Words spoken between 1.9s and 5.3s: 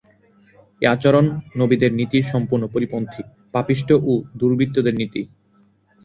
নীতির সম্পূর্ণ পরিপন্থী—পাপিষ্ঠ ও দুবৃত্তদের নীতি।